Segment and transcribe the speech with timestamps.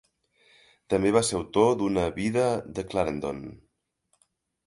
[0.93, 2.47] També va ser autor d'una "Vida
[2.79, 3.43] de Clarendon".